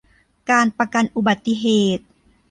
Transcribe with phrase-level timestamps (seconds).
[0.49, 1.65] การประกันอุบัติเห
[1.97, 2.05] ตุ